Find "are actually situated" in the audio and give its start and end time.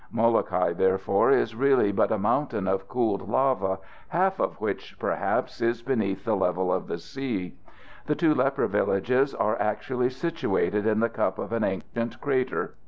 9.35-10.87